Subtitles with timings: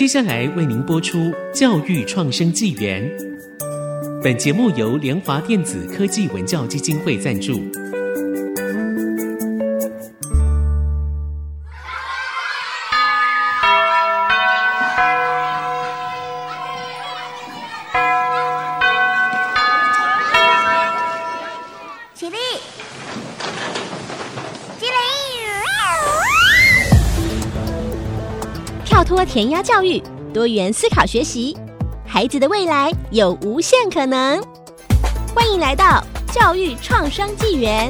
[0.00, 1.18] 接下来为您播出
[1.52, 3.06] 《教育创生纪元》。
[4.22, 7.60] 本节目由联华电子科技文教基金会赞助。
[29.32, 30.02] 填鸭教育，
[30.34, 31.56] 多元思考学习，
[32.04, 34.42] 孩子的未来有无限可能。
[35.32, 37.88] 欢迎来到教育创生纪元。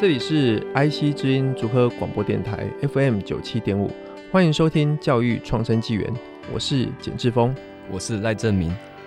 [0.00, 3.90] 这里是 IC 之音竹科广播电台 FM 九七点五，
[4.32, 6.10] 欢迎收听教育创生纪元，
[6.50, 7.54] 我是简志峰，
[7.90, 8.74] 我是赖正明。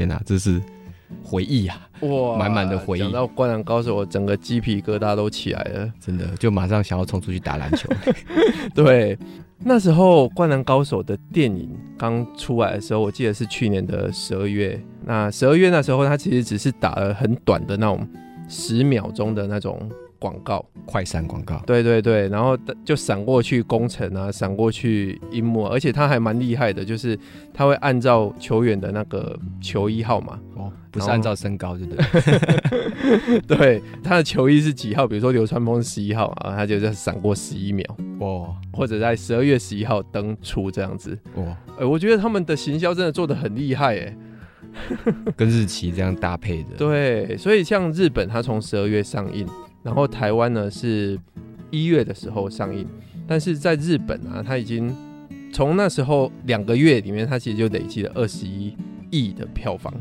[0.00, 0.60] 哇，天哪，这是
[1.22, 1.88] 回忆啊！
[2.00, 3.00] 哇，满满的回忆。
[3.02, 7.88] 讲到《灌篮高手》，我整个鸡皮疙瘩都起来了，真的，就马上想要冲出去打篮球。
[8.74, 9.18] 对，
[9.58, 14.80] 那时候《灌篮高手》的电影刚出来的时候，我记得是去年的十二月。
[15.04, 18.08] 那十二月那时候，它其实只是打了很短的那种。
[18.52, 19.88] 十秒钟的那种
[20.20, 27.18] 广告，快闪广告，对对对，然后就闪过去工程啊，闪过去樱木，而且他还蛮厉害的，就是
[27.52, 33.40] 他会按照球员的那个球衣号码，哦，不是按照身高，对不对？
[33.40, 35.08] 对，他的球衣是几号？
[35.08, 37.84] 比如说流川枫十一号啊，他就在闪过十一秒，
[38.20, 44.16] 哦，或者在十二月十一号登出这样子，哦，哎，我觉得他们的行销真的做的很厉害，哎。
[45.36, 49.44] 跟日期这样搭配的，对，所以像日本，它从十二月上映，
[49.82, 51.18] 然后台湾呢是
[51.70, 52.86] 一月的时候上映，
[53.26, 54.94] 但是在日本啊，它已经
[55.52, 58.76] 从那时候两个月里面，它其实就累积了二十一
[59.10, 59.92] 亿的票房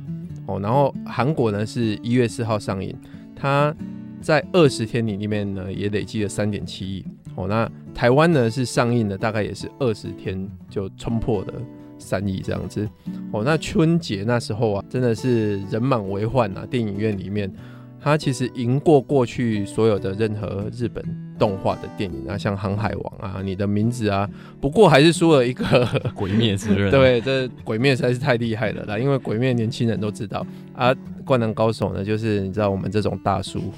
[0.46, 0.60] 哦。
[0.60, 2.96] 然后韩国呢是一月四号上映，
[3.36, 3.74] 它
[4.22, 7.48] 在二十天里面呢也累积了三点七亿哦。
[7.48, 11.54] 那台湾呢是上映的大概也是二十天就冲破了。
[12.02, 12.88] 三亿这样子
[13.34, 16.66] 哦，那春节那时候啊，真的是人满为患啊！
[16.66, 17.54] 电影院里面，
[18.02, 21.04] 它其实赢过过去所有的任何日本
[21.38, 24.30] 动画的电影啊，像《航海王》啊，《你的名字》啊，
[24.62, 25.66] 不过还是输了一个
[26.14, 26.88] 《鬼灭之刃》。
[26.92, 30.94] 对，这《鬼灭》实在是太厉害了啦，因为《鬼灭》年轻人都知道啊，
[31.26, 33.72] 《灌篮高手》呢，就是你知道我们这种大叔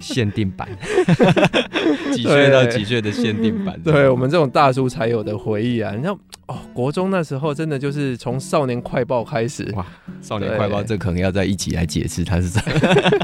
[0.00, 0.68] 限定版，
[2.12, 5.92] 几岁到几岁的限定版，对我们这种大叔才有的回忆啊！
[5.94, 6.18] 你知道。
[6.46, 9.84] 哦，国中那时候真的就是从《少年快报》开始哇，
[10.26, 12.72] 《少年快报》这可能要再一起来解释它是什么。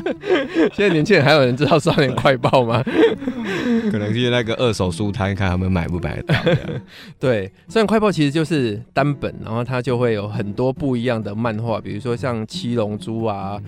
[0.75, 2.82] 现在年轻人还有人知道《少年快报》吗？
[3.93, 6.34] 可能是那个二手书摊看他们买不买得到。
[7.21, 13.61] 对，《少年快报》其实就是单本，然后它就会有很多不一样的漫画，比如说像《七龙珠》啊。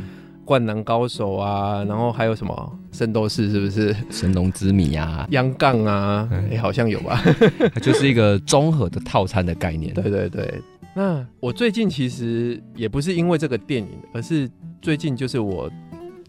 [0.44, 3.94] 灌篮高手啊，然后还有什么圣斗士是不是？
[4.10, 7.22] 神龙之谜啊，央杠啊，哎、欸，好像有吧？
[7.74, 9.92] 它就是一个综合的套餐的概念。
[9.94, 10.62] 对对对。
[10.96, 14.48] 那我最近其实也不是因为这个电影，而是
[14.80, 15.68] 最近就是我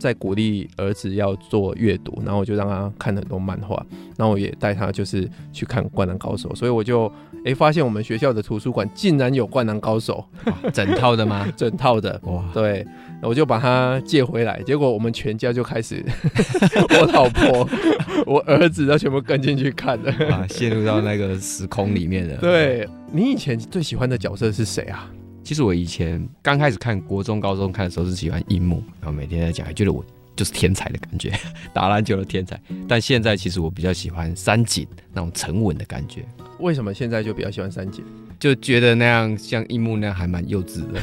[0.06, 3.76] 在鼓励儿子要做阅读，然后我就让他看很多漫画，
[4.16, 7.08] 然后我也带他就是去看灌篮高手，所以我就
[7.38, 10.24] 哎、欸、发现我们学校的图书馆竟然有灌篮高手，
[10.72, 11.48] 整套的吗？
[11.58, 12.86] 整套的哇，对。
[13.22, 16.06] 我就把它借回来，结果我们全家就开始，
[17.00, 17.68] 我老婆、
[18.28, 22.36] 我儿子都全部跟进去看了，啊，陷入到那个时空里面了。
[22.38, 25.10] 对，你以前最喜欢的角色是谁啊？
[25.46, 30.04] 其实我以前刚开始看国中、高中看的时候是喜欢樱木，然后每天在讲，觉得我
[30.36, 31.32] 就是天才的感觉，
[31.72, 32.59] 打篮球的天才。
[32.88, 36.26] 但现在其实我比较喜欢三井那种沉稳的感觉。
[36.59, 38.03] 为什么现在就比较喜欢三井？
[38.40, 41.00] 就觉得那样像樱木那样还蛮幼稚的，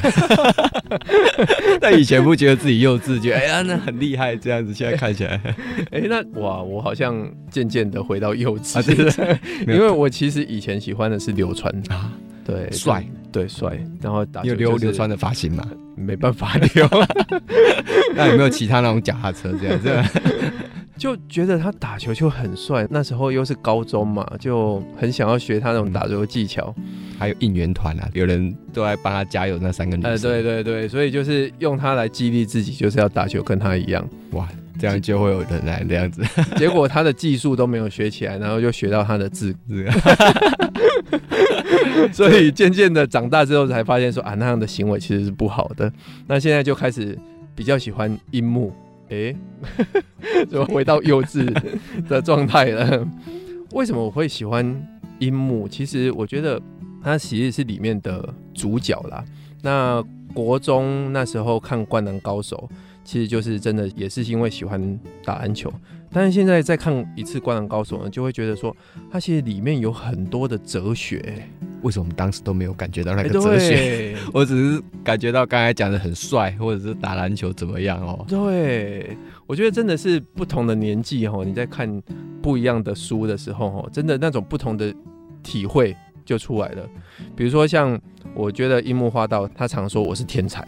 [1.79, 4.73] 但以前不觉得自己幼稚，觉得哎呀那很厉害这样子。
[4.73, 5.39] 现在看起来，
[5.89, 8.77] 哎、欸、那哇我好像渐渐的回到幼稚，
[9.23, 12.11] 啊、因为我其实以前喜欢的是流川啊，
[12.45, 15.67] 对帅对帅，然后打、就是、有留流川的发型嘛？
[15.95, 16.87] 没办法留，
[18.15, 19.91] 那有没有其他那种脚踏车这样子？
[20.95, 26.73] 就觉得他打球就很帅，那时候又是高中嘛，就很想要学他那种打球技巧。
[27.19, 30.11] 还有应援团啊，有人都来帮他加油，那三个女生。
[30.11, 34.07] 呃，对对对，所以就是用他来激励自己，就是要打球跟他一样。
[34.31, 34.47] 哇，
[34.79, 36.23] 这样就会有人来这样子。
[36.57, 39.55] 结果他的技术都没有学起来，然后就学到他的字，
[42.11, 45.91] 所以渐渐的长大之后才发现说啊，那样的行为其实是不好的。
[46.27, 47.17] 那现在就开始
[47.55, 48.73] 比较喜欢樱木，
[49.09, 51.51] 哎、欸，就回到幼稚
[52.07, 53.07] 的状态了。
[53.71, 54.65] 为什么我会喜欢
[55.19, 55.67] 樱木？
[55.67, 56.61] 其实我觉得
[57.01, 59.23] 他其实是里面的主角啦。
[59.61, 60.03] 那
[60.33, 62.69] 国中那时候看《灌篮高手》，
[63.03, 65.71] 其实就是真的也是因为喜欢打篮球。
[66.11, 68.75] 但是现在再看一次《灌篮高手》呢，就会觉得说，
[69.11, 71.47] 它其实里面有很多的哲学。
[71.83, 73.75] 为什么我们当时都没有感觉到那个哲学？
[73.75, 78.25] 欸、 我只是感觉到刚才讲的很帅，或者是打篮球怎么样哦？
[78.27, 79.15] 对，
[79.45, 82.01] 我觉得真的是不同的年纪哦，你在看
[82.41, 84.93] 不一样的书的时候哦，真的那种不同的
[85.43, 85.95] 体会
[86.25, 86.87] 就出来了。
[87.35, 87.99] 比如说像
[88.33, 90.65] 我觉得樱木花道，他常说我是天才，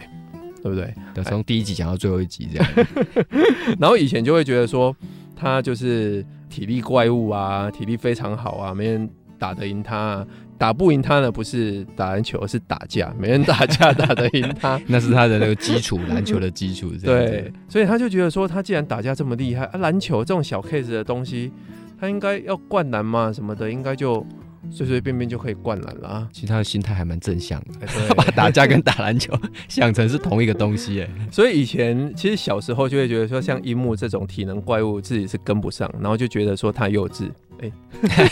[0.62, 0.94] 对不对？
[1.24, 2.86] 从第一集讲到最后一集这样。
[3.80, 4.94] 然后以前就会觉得说
[5.34, 9.08] 他就是体力怪物啊，体力非常好啊，没人
[9.38, 10.26] 打得赢他啊。
[10.58, 13.14] 打不赢他呢，不是打篮球，而是打架。
[13.18, 16.90] 没人打架打得赢他， 那是他的那个基础，篮球的基础。
[17.02, 21.52] 对，所以他就觉得说，他既然打架这么厉害，啊，篮球这种小 case 的东西，
[22.00, 24.26] 他应该要灌篮嘛什么的，应该就
[24.70, 26.28] 随随便便就可以灌篮了啊。
[26.32, 29.32] 其实他的心态还蛮正向的，他 把打架跟打篮球
[29.68, 31.02] 想成是同一个东西。
[31.02, 37.30] 哎，所以以前其实小时候就会觉得说，像樱木这种体能怪物，自己是跟不上，然后就觉得说他幼稚。
[37.60, 37.70] 哎，
[38.08, 38.30] 欸、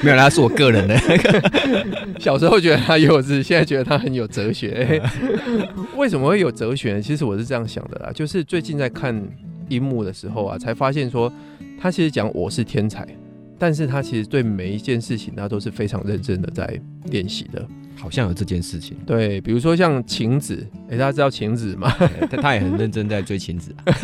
[0.02, 0.96] 没有，啦是我个人的。
[2.20, 4.70] 小时候觉得他幼稚，现在觉得他很有哲学。
[4.72, 5.02] 欸、
[5.96, 7.02] 为什么会有哲学呢？
[7.02, 9.20] 其实我是这样想的啦，就是最近在看
[9.68, 11.32] 樱木的时候啊，才发现说
[11.80, 13.06] 他其实讲我是天才，
[13.58, 16.78] 但是他其实对每一件事情他都是非常认真的在
[17.10, 17.66] 练习的。
[17.96, 21.90] 好像有这件事情，对，比如说像晴子，哎、欸，大家知道晴子吗？
[22.28, 23.94] 他他也很认真在追晴子啊。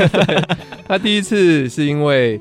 [0.87, 2.41] 他第一次是因为。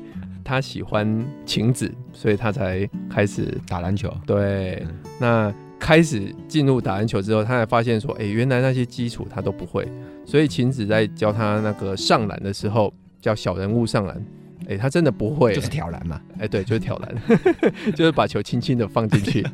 [0.50, 4.12] 他喜欢晴子，所以他才开始打篮球。
[4.26, 9.86] 对，嗯、那开始进入打篮球之后，他才发现说，哎、欸，原来那些基础他都不会。
[10.26, 14.16] 所以晴子在教他那个上篮的时候，叫小人物上篮，
[14.62, 16.20] 哎、欸，他真的不会，就是挑篮嘛。
[16.34, 17.14] 哎、欸，对，就是挑篮，
[17.94, 19.46] 就是把球轻轻的放进去，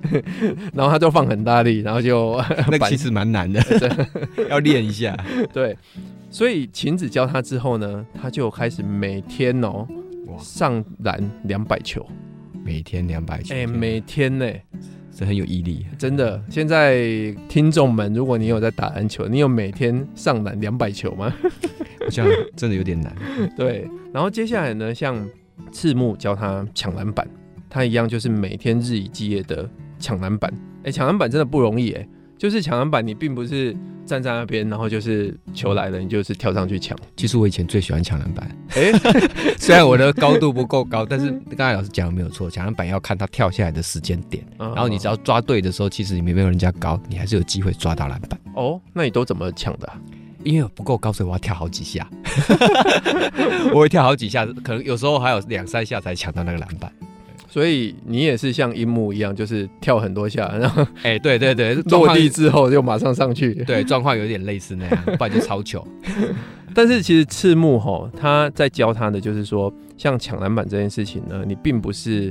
[0.73, 3.63] 然后他就放很大力，然后就 那其实蛮难的，
[4.49, 5.15] 要练一下。
[5.53, 5.77] 对，
[6.31, 9.87] 所以晴子教他之后呢，他就开始每天哦。
[10.39, 12.07] 上篮两百球，
[12.65, 14.63] 每天两百球，哎、欸，每天呢、欸，
[15.13, 16.43] 是很有毅力，真的。
[16.49, 17.05] 现在
[17.49, 21.33] 听众们，如果你有在打篮球，你有每天上篮两百球吗？
[22.01, 23.15] 好像真的有点难。
[23.57, 25.29] 对，然后接下来呢，像
[25.73, 27.27] 赤木教他抢篮板，
[27.69, 29.69] 他一样就是每天日以继夜的
[29.99, 30.53] 抢篮板。
[30.79, 33.77] 哎、欸，抢篮板真的不容易哎、欸，就是抢篮板，你并不是。
[34.07, 36.97] 站在那边，然后就是球来了，你就是跳上去抢。
[37.17, 38.99] 其实我以前最喜欢抢篮板，哎、欸，
[39.59, 48.39] 虽然我的高度不够高， 但是刚才老师讲的没有错，抢篮板要看他跳下来的时间点，哦、然后你只要抓对的时候，其实你没有人家高，你还是有机会抓到篮板。
[48.55, 49.99] 哦，那你都怎么抢的、啊？
[50.45, 52.09] 因为我不够高，所以我要跳好几下，
[53.75, 56.93] 我会跳好几下，可能有时候还有两三下才抢到那个篮板。
[57.57, 65.83] 所以你也是像樱木一样，就是跳很多下， 然后哎、欸，对对对， 落地之后就马上上去，对，状况有点类似那样， 不然就超球。
[66.75, 72.31] 但是其实赤木吼他在教他的就是说，像抢篮板这件事情呢，你并不是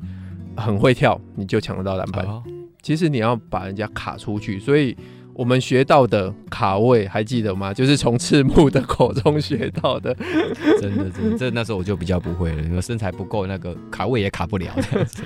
[0.55, 2.43] 很会跳你就抢得到篮板，哦、
[2.83, 4.95] 其实你要把人家卡出去，所以。
[5.35, 7.73] 我们学到的卡位还记得吗？
[7.73, 10.15] 就是从赤木的口中学到的。
[10.79, 14.73] 真的，真的，这那时候我就比较不会了，因为身材不够，那个卡位也卡不了。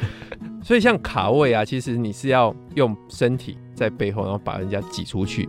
[0.63, 5.47] 所以像卡位啊，其实你是要用身体在背后，然后把人家挤出去。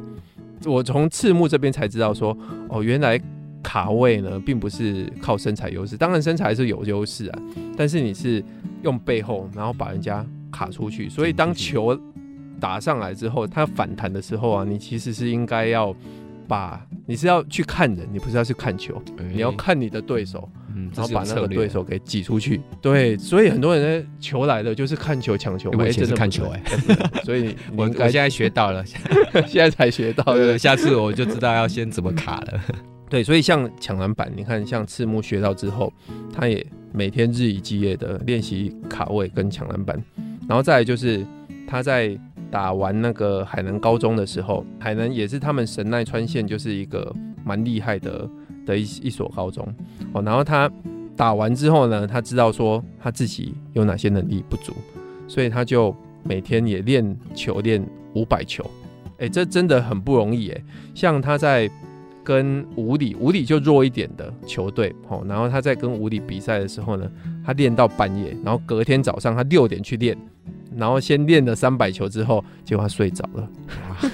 [0.66, 2.36] 我从赤木这边才知道说，
[2.68, 3.18] 哦，原来
[3.62, 7.38] 卡位呢，并不是靠身材优势，当然身材是有优势啊，
[7.78, 8.44] 但是你是
[8.82, 11.08] 用背后，然后把人家卡出去。
[11.08, 11.98] 所以当球。
[12.60, 15.94] 打上来之后，他反弹的时候啊，你其实是应该要
[16.46, 22.60] 把，你是要去看人，你不是要去看球，欸、你要看你的对手，嗯，然后把那个对手给挤出去。
[22.82, 28.84] 对，所以很多人呢，球来了就是看球抢球，我以前是看球哎、欸， 所以 我我现在学到了，
[29.46, 32.60] 现在才学到，对，下次我就知道要先怎么卡了。
[33.08, 35.92] 对，所以像抢篮板，你看像赤木学到之后，
[36.32, 40.00] 他也每天日以继夜的练习卡位跟抢篮板，
[40.48, 41.24] 然后再来就是
[41.66, 42.18] 他在。
[42.50, 47.14] 打完那个海南高中的时候，海南也是他们神奈川县就是一个
[47.44, 48.28] 蛮厉害的
[48.66, 49.66] 的一一所高中
[50.12, 50.22] 哦。
[50.22, 50.70] 然后他
[51.16, 54.72] 打完之后呢，他知道说他自己有哪些能力不足，
[55.28, 58.64] 所以他就每天也练球练五百球。
[59.18, 60.64] 哎，这真的很不容易哎。
[60.94, 61.70] 像他在
[62.24, 67.10] 跟五里，五里就弱一点的球队，哦，然后他在跟五里比赛的时候呢，
[67.44, 70.16] 他练到半夜，然后隔天早上他六点去练，
[70.76, 73.48] 然后先练了三百球之后，结果他睡着了，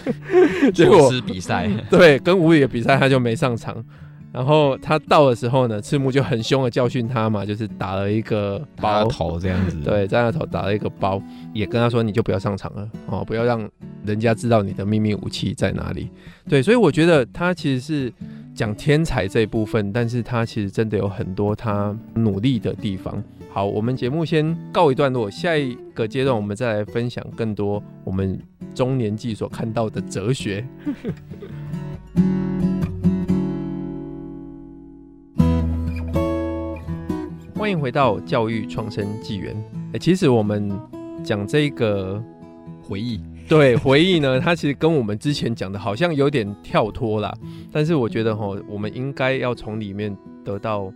[0.72, 3.84] 结果是比赛， 对，跟吴宇的比赛他就没上场。
[4.32, 11.22] 然后他到的时候呢，赤木就很凶的教训他嘛，就是打了一个包头这样子，对，在他头打了一个包，
[11.54, 13.66] 也跟他说你就不要上场了哦，不要让
[14.04, 16.10] 人家知道你的秘密武器在哪里。
[16.46, 18.12] 对，所以我觉得他其实是
[18.56, 23.22] 讲天才这一部分，但是他其实真的有很多他努力的地方。
[23.50, 28.40] 好，我们节目先告一段落，下一个阶段我们再来分享更多我们
[28.74, 30.66] 中年纪所看到的哲学。
[37.54, 39.54] 欢迎回到教育创生纪元。
[39.92, 40.72] 哎，其实我们
[41.22, 42.24] 讲这个
[42.82, 47.32] 回忆， 对回忆呢，它其实跟我们之前讲的好像有点跳脱啦。
[47.70, 50.92] 但是我觉得哈，我们应该要从里面得到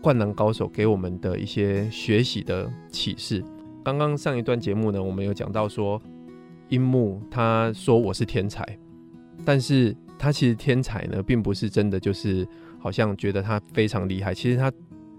[0.00, 3.44] 灌篮高手给我们的一些学习的启示。
[3.84, 6.00] 刚刚上一段节目呢，我们有讲到说，
[6.68, 8.64] 樱木他说我是天才，
[9.44, 12.46] 但是他其实天才呢，并不是真的就是
[12.78, 14.72] 好像觉得他非常厉害，其实他。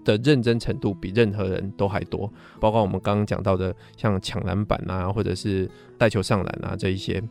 [0.04, 7.22] 的认真程度比任何人都还多，包括我们刚刚讲到的，像抢篮板啊，或者是带球上篮啊这一些。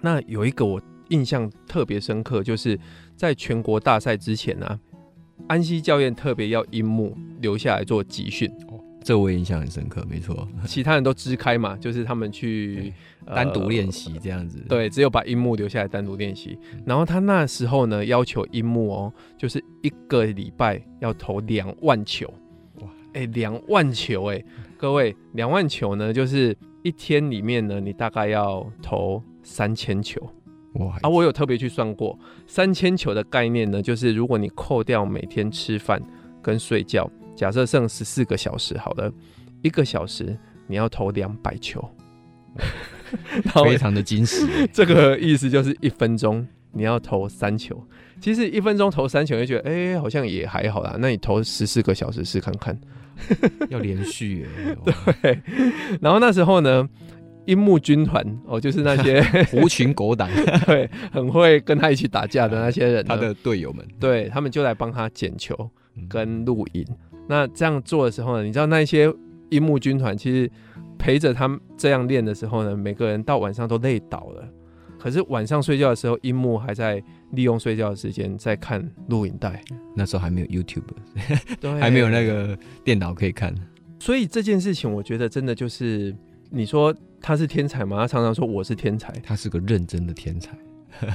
[0.00, 2.78] 那有一个我印象特别深刻，就是
[3.16, 4.78] 在全国大赛之前啊，
[5.46, 8.50] 安西教练特别要樱木留下来做集训。
[9.08, 10.46] 这我也印象很深刻，没错。
[10.66, 12.92] 其他人都支开嘛， 就是他们去
[13.24, 14.62] 单独练习这样子。
[14.68, 16.58] 对，只有把樱木留下来单独练习。
[16.84, 22.30] 然后他那时候呢，要求樱木哦，就是一个礼拜要投两万球。
[22.82, 24.44] 哇，哎，两万球哎，
[24.76, 30.20] 各位，两万球呢，就是一天里面呢，你大概要投三千球。
[30.74, 35.98] 哇，啊，我有特别去算过，三千球的概念呢，就是如果你扣掉每天吃饭
[36.42, 37.10] 跟睡觉。
[37.38, 39.12] 假设剩十四个小时，好了，
[39.62, 41.88] 一个小时你要投两百球，
[43.64, 44.44] 非常的精实。
[44.74, 47.80] 这个意思就是一分钟你要投三球。
[48.20, 50.96] 其实一分钟投三球，就觉得哎、欸，好像也还好啦。
[50.98, 52.76] 那你投十四个小时试看看，
[53.70, 54.76] 要连续耶。
[55.22, 55.40] 对。
[56.00, 56.88] 然后那时候呢，
[57.46, 60.28] 樱木军团哦，就是那些狐群狗党，
[60.66, 65.70] 对，很会跟他一起打架的那些人，他的队友们，对他们就来帮他捡球
[66.08, 66.84] 跟录影。
[67.28, 69.12] 那这样做的时候呢，你知道那些
[69.50, 70.50] 樱木军团其实
[70.98, 74.48] 陪着他们这样练的时候呢，每个人到晚上都累倒了。
[74.98, 79.62] 可是晚上睡觉的时候，樱木还在利用睡觉的时间在看录影带。
[79.94, 80.82] 那时候还没有 YouTube，
[81.60, 83.54] 对，还没有那个电脑可以看。
[84.00, 86.12] 所以这件事情，我觉得真的就是
[86.50, 87.98] 你说他是天才吗？
[87.98, 90.58] 他常常说我是天才，他是个认真的天才。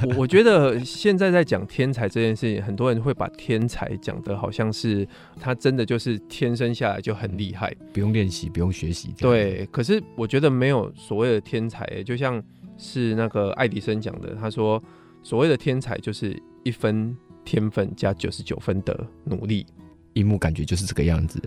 [0.08, 5.08] 我我觉得现在在讲天才这件事情，很多人会把天才讲的好像是
[5.40, 9.14] 他真的就是天生下来就很厉害，不用练习，不用学习。
[9.18, 12.42] 对，可是我觉得没有所谓的天才，就像
[12.78, 14.82] 是那个爱迪生讲的，他说
[15.22, 19.66] 所谓的天才就是一分天分加九十九分的努力。
[20.14, 21.42] 一木感觉就是这个样子。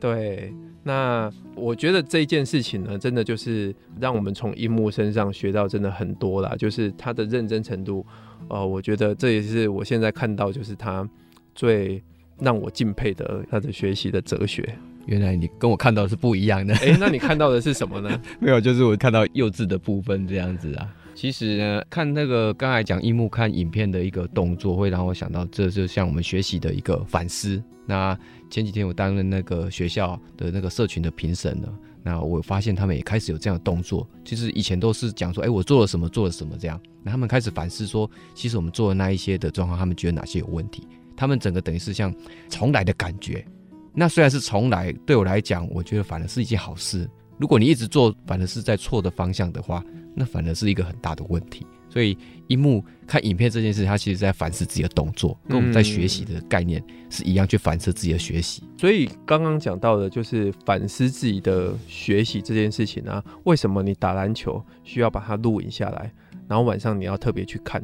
[0.00, 0.52] 对。
[0.84, 8.06] 那我觉得这件事情呢，真的就是让我们从樱木身上学到真的很多啦，就是他的认真程度，
[8.48, 11.06] 呃，我觉得这也是我现在看到就是他
[11.54, 12.02] 最
[12.38, 14.66] 让我敬佩的他的学习的哲学。
[15.04, 18.20] 原来你跟我看到的是不一样的，哎、欸，那你看到的是什么呢？
[18.40, 20.88] 没有，就是我看到幼稚的部分这样子啊。
[21.18, 27.60] 其实呢，看那个刚才讲樱木看影片的一个动作，会让我想到，这就像我们学习的一个反思。
[27.86, 28.16] 那
[28.48, 34.08] 前几天我担任那个学校的那个社群的评审了，那我发现他们也开始有这样的动作。
[34.24, 36.80] 其实以前都是讲说，哎，我做了什么，做了什么这样。
[37.02, 40.86] 那他们开始反思说，其实我们做的那一些的状况，他们觉得哪些有问题？
[41.16, 42.14] 他们整个等于是像
[42.48, 43.44] 重来的感觉。
[43.92, 47.10] 那虽然是重来，对我来讲，我觉得反而是一件好事。
[47.38, 51.66] 如果你一直做，反而是在错的方向的话，那反而是一个很大的问题。
[51.90, 52.16] 所以，
[52.48, 58.62] 一木看影片这件事，他其实在反思自己的动作，跟我们在学习的概念是一样，去反思自己的学习。
[58.76, 63.24] 所以，刚刚讲到的就是反思自己的学习这件事情啊。
[63.44, 66.12] 为什么你打篮球需要把它录影下来，
[66.46, 67.82] 然后晚上你要特别去看？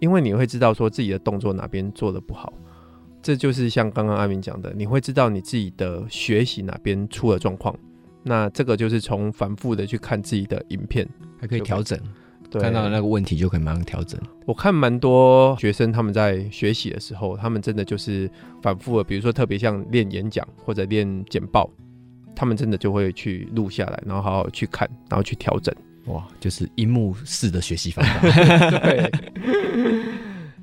[0.00, 2.52] 因为你会知道说自己的动作哪边做的不好。
[3.20, 7.76] 这就是像刚刚阿明讲的，你会知道你自己的学习哪边出了状况。
[8.28, 11.08] 那这个就是从反复的去看自己的影片，
[11.40, 11.98] 还可以调整，
[12.50, 14.20] 对，看到那个问题就可以马上调整。
[14.44, 18.30] 我看蛮多学生他们在学习的时候，他们真的就是
[18.62, 21.68] 反复的，比如说特别像练演讲或者练简报，
[22.36, 25.74] 他们真的就会去录下来，然后好好去看，然后去调整。
[26.06, 28.20] 哇，就是一幕式的学习方法。
[28.80, 29.10] 对。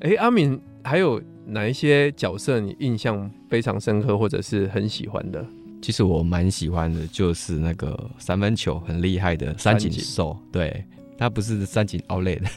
[0.00, 0.60] 哎，阿敏。
[0.86, 5.44] 还有哪一些角色你印象非常深刻，或者是很喜欢的？
[5.82, 10.84] 其实我蛮喜欢的，就是那个三分球很厉害的三井寿，对，
[11.16, 12.48] 他不是三井奥莱的，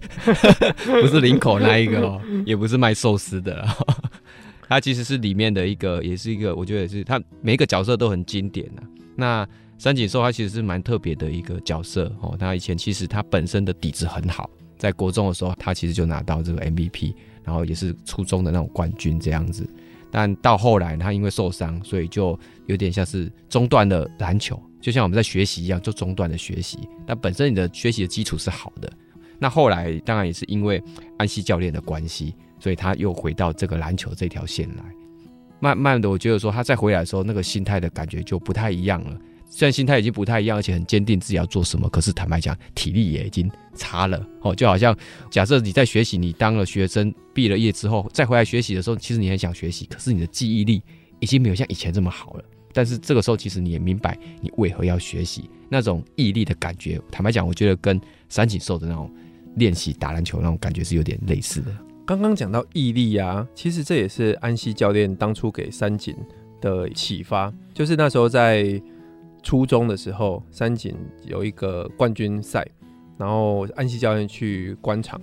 [1.01, 3.67] 不是林口那一个哦， 也不是卖寿司的，
[4.67, 8.83] 他其实是里面的一个，也是一个，我觉得也是他每一个角色都很经典啊。
[9.15, 9.47] 那
[9.77, 19.69] 三井寿他其实是蛮特别的一个角色哦，他以前其实他本身的底子很好，在国中的时候他其实就拿到这个 MVP，然后也是初中的那种冠军这样子。
[20.11, 26.79] 但到后来，他因为受伤，所以就有点像是中断了篮球，就像我们在学习一样，就中断了学习。
[27.05, 28.91] 但本身你的学习的基础是好的，
[29.37, 30.81] 那后来当然也是因为
[31.17, 34.83] 安西教练的关系，所以他又回到这个篮球这条线来。
[35.59, 39.19] 慢慢的，我觉得说他再回来的时候，那个心态的感觉就不太一样了。
[39.51, 44.53] 虽然心态已经不太一样，而且很坚定自己要做什么，可是坦白讲，体力也已经差了哦。
[44.53, 44.95] 就好像
[45.31, 50.83] 假设你在学习，你当了学生，毕了业之后再回来学习的时候，其实你很想学习，可是你的记忆力
[51.19, 52.43] 已经没有像以前这么好了。
[52.71, 59.11] 但是这个时候，其实你也明白你为何要学习，那种毅力的感觉，坦白讲，我觉得跟三井寿的那种
[59.55, 61.75] 练习打篮球那种感觉是有点类似的。
[62.05, 66.15] 刚刚讲到毅力啊，其实这也是安西教练当初给三井
[66.61, 68.79] 的启发，就是那时候在。
[69.41, 72.67] 初中的时候，三井有一个冠军赛，
[73.17, 75.19] 然后安西教练去观场，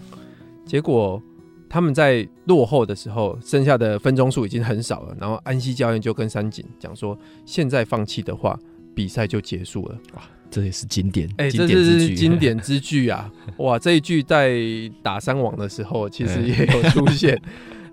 [0.65, 1.23] 结果
[1.69, 8.59] 他们在落后的时候，剩下的分钟数已经很少了，然后安西教练就跟三井讲说：“现在放弃的话，
[8.95, 13.31] 比赛就结束了。”哇，这也是经典，哎、欸，这是经典之句啊！
[13.59, 14.59] 哇，这一句在
[15.03, 17.41] 打三网的时候其实也有出现，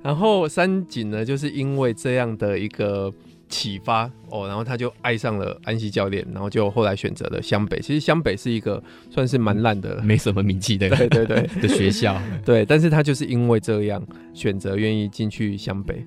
[0.01, 3.11] 然后三井呢，就是因为这样的一个。
[3.53, 7.79] 启发哦，然后他就爱上了安西教练，然后就后来选择了湘北。
[7.79, 8.81] 其实湘北是一个
[9.11, 12.19] 算是蛮烂的，没什么名气的， 对对对 的学校。
[12.43, 14.01] 对，但是他就是因为这样
[14.33, 16.03] 选择愿意进去湘北。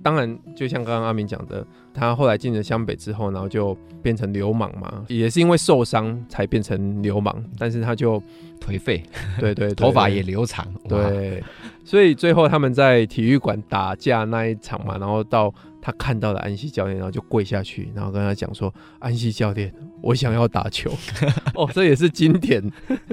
[0.00, 7.44] 当然，就像刚刚阿明讲的，他后来进了湘北之后，然后就变成流氓嘛，也是因为受伤才变成流氓。
[7.58, 8.20] 但是他就
[8.60, 9.02] 颓废，
[9.38, 11.42] 对对，对，对，头发也留长，对。
[11.84, 20.90] 所以最后他们在体育馆打架那一场嘛，然后到他看到了安西教练，然后就跪下去，然后跟他讲说：“安西教练，我想要打球。
[21.54, 22.62] ”哦，这也是经典。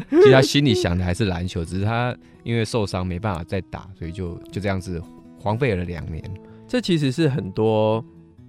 [0.10, 5.02] 其实他心里想的还是篮球，只是他因为受伤没办法再打，所以就就这样子
[5.40, 6.24] 荒废了两年。
[6.68, 8.04] 这其实是很多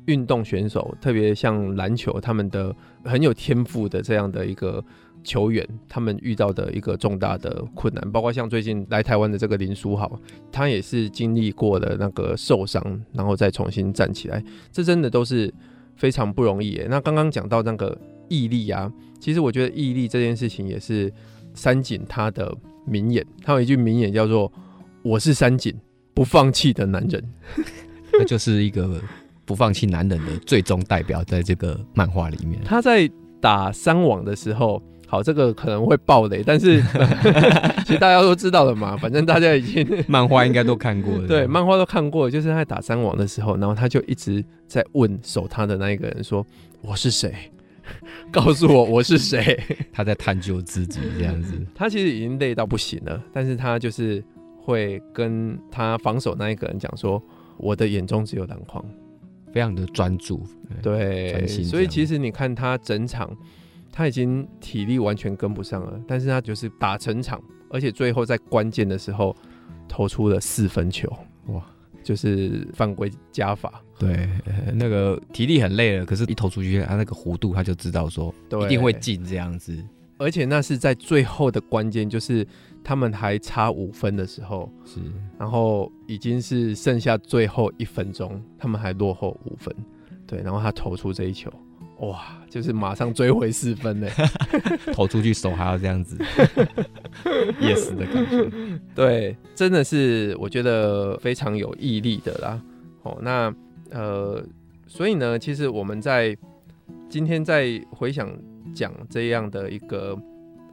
[0.07, 2.74] 运动选手，特别像篮球，他们的
[3.05, 4.83] 很有天赋的这样的一个
[5.26, 10.18] 球员，他们遇到的一个重大的困难，包括像最近来台湾的这个林书豪，
[10.52, 15.52] 他也是经历过的那个受伤，然后再重新站起来，这真的都是
[15.96, 16.86] 非常不容易耶。
[16.88, 21.12] 那刚刚讲到那个毅力啊，其实我觉得毅力这件事情也是
[21.52, 24.50] 三井他的名言，他有一句名言叫做
[25.02, 25.74] “我是三井，
[26.14, 27.22] 不放弃的男人”。
[28.18, 29.00] 那就是一个
[29.44, 32.60] 不放弃男人的最终代表，在这个漫画里面。
[32.64, 33.10] 他在
[33.40, 36.83] 打三网的时候，好，这个可能会爆雷，但是
[37.87, 41.27] 其实大家都知道了嘛，反正大家已经 漫画应该都看过了。
[41.27, 46.45] 对，漫画都看过，就是他在打三王的时候，然后他就一直在问守他的那一个人说
[46.83, 47.33] ：“我是谁？
[48.33, 49.59] 告诉我我是谁？”
[49.92, 51.55] 他在探究自己这样子。
[51.75, 54.23] 他其实已经累到不行了，但是他就是
[54.61, 57.23] 会跟他防守那一个人讲说。
[57.59, 58.85] 我的眼中只有篮筐，
[59.51, 60.42] 非常的专注，
[60.83, 63.35] 对，所以其实你看他整场，
[63.96, 69.35] 他已经体力完全跟不上了，但是他就是打成场，而且最后在关键的时候
[69.88, 71.11] 投出了四分球，
[71.46, 71.64] 哇，
[72.02, 74.28] 就是犯规加法，对，
[74.74, 78.35] 那个体力很累了，可是一投出去，他那个弧度他就知道说
[78.66, 79.74] 一定会进这样子，
[80.18, 82.46] 而且那是在最后的关键，就是。
[82.88, 85.00] 他们还差五分的时候，是，
[85.40, 89.74] 然后已经是剩下最后一分钟，他们还落后五分，
[90.24, 91.52] 对，然后他投出这一球，
[92.00, 94.09] 哇，就是马上追回四分呢，
[94.92, 96.16] 投出去手还要这样子，
[97.61, 98.50] yes 的感觉，
[98.94, 102.61] 对，真的是我觉得非常有毅力的啦。
[103.02, 103.54] 哦，那
[103.90, 104.44] 呃，
[104.87, 106.37] 所以呢，其实我们在
[107.09, 108.30] 今天在回想
[108.74, 110.18] 讲这样的一个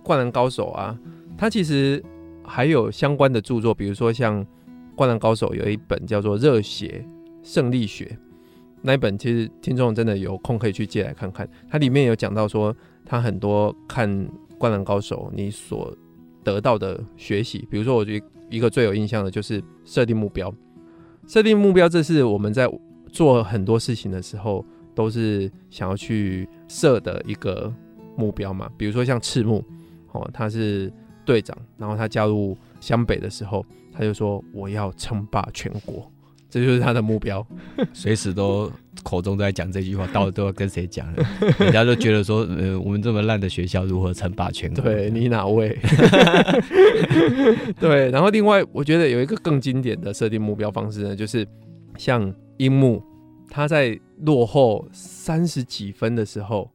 [0.03, 0.97] 灌篮高手啊。
[1.38, 2.03] 他其实
[2.43, 4.43] 还有相关的著作，比如说像
[4.95, 7.03] 《灌篮高手》有一本叫做《热血
[7.41, 8.05] 胜利学》，
[8.84, 11.50] 那一本其实听众真的有空可以去借来看看。
[11.69, 14.08] 它里面有讲到说，他很多看
[14.58, 15.96] 《灌篮高手》你所
[16.43, 20.54] 得到的学习，比如说我觉得一个最有印象的就是设定目标。
[21.26, 22.69] 设定目标，这是我们在
[23.12, 27.74] 做很多事情的时候都是想要去设的一个
[28.15, 28.69] 目标嘛。
[28.78, 29.63] 比如说像赤木，
[30.12, 30.91] 哦，他是。
[31.26, 36.12] 队长，然后他加入湘北的时候，他就说我要称霸全国，
[36.53, 37.43] 这就是他的目标，
[37.93, 41.25] 随时都口中都在讲这句话，到底都要跟谁讲了？
[41.57, 44.83] 人家都觉得说，呃，我们这么烂的学校如何称霸全国？
[44.83, 45.75] 对，你哪位？
[47.81, 51.43] 对，然后另外我觉得有一个更经典的设定目标方式呢，就是
[51.97, 53.01] 像樱木，
[53.49, 56.69] 他在落后三十几分的时候，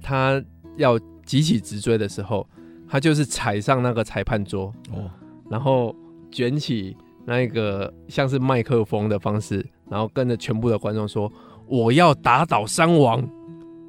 [0.00, 0.42] 他
[0.78, 2.48] 要急起直追的时候，
[2.88, 5.10] 他就是踩上那个裁判桌，哦，
[5.50, 5.94] 然后
[6.30, 6.96] 卷起
[7.28, 11.30] 那一个像是麦克风的方式，然后跟着全部的观众说
[11.68, 13.22] ：“我要打倒山王。”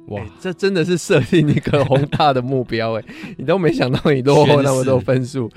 [0.08, 3.04] 哇，这真的是设定一个 宏大的目标哎，
[3.38, 5.48] 你都没想到你落后那么多分数，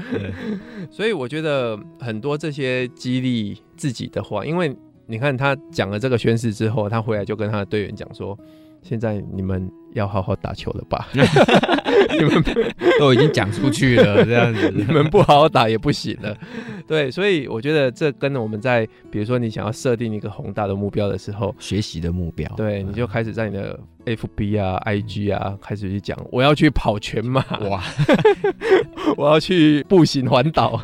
[0.89, 4.73] 所以我觉得很多这些激励自己的话，因为
[5.07, 8.37] 你看他讲了这个宣誓之后，他回来就跟他的队员讲说
[8.81, 11.07] ：“现在你们。”要好好打球了吧？
[11.13, 12.43] 你们
[12.99, 16.35] 都已经讲出去了， 这样子，你们不好好打也不行了。
[16.87, 27.81] 对，所以我觉得这跟我们在，比如说你想要设定一个宏大的目标的时候，学习的目标，对，你就开始在你的 FB 啊、IG 啊开始去讲，我要去跑全马，哇，
[29.15, 30.79] 我要去步行环岛。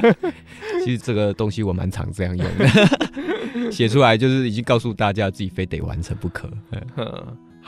[0.84, 6.50] 其实这个东西我蛮常这样用的，写出来就是已经告诉大家自己非得完成不可。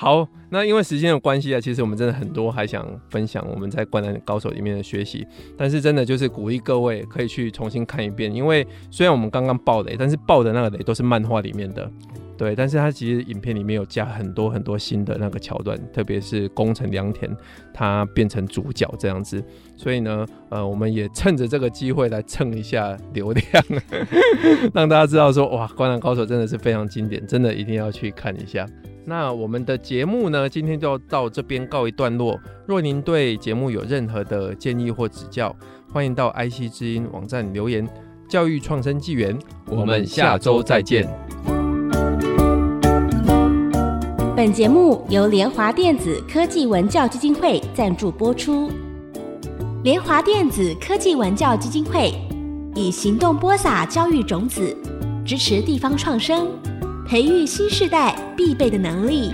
[0.01, 5.23] 好，那因为时间的关系啊，其实我们真的很多还想分享我们在《灌篮高手》里面的学习，
[5.55, 11.87] 但是真的就是鼓励各位可以去重新看一遍，因为虽然我们刚刚爆雷，但是爆的那个雷都是漫画里面的，
[12.41, 17.29] 对，但是它其实影片里面有加很多很多新的那个桥段，特别是宫城良田
[17.71, 19.43] 他变成主角这样子，
[19.77, 23.63] 所以呢，呃，我们也趁着这个机会来蹭一下流量，
[24.73, 28.65] 让大家知道说，哇，《灌篮高手》真的是非常经典，真的一定要去看一下。
[29.05, 32.39] 那我们的节目呢，今天就要到这边告一段落。
[32.65, 35.55] 若您对节目有任何的建议或指教，
[35.93, 37.87] 欢迎到 IC 之音网站留言。
[38.27, 41.07] 教育创生纪元，我们下周再见。
[44.41, 48.71] 本节目由联华电子科技文教基金会赞助播出。
[49.83, 52.11] 联华电子科技文教基金会
[52.73, 54.75] 以行动播撒教育种子，
[55.23, 56.47] 支持地方创生。
[57.07, 59.31] 培育新时代必备的能力。